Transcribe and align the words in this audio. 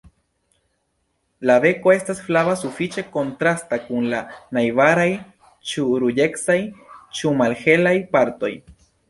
La 1.49 1.57
beko 1.65 1.91
estas 1.95 2.21
flava 2.29 2.55
sufiĉe 2.61 3.03
kontrasta 3.17 3.79
kun 3.83 4.09
la 4.15 4.23
najbaraj 4.59 5.05
ĉu 5.73 5.87
ruĝecaj 6.07 6.59
ĉu 7.21 7.37
malhelaj 7.45 7.95
partoj. 8.17 8.53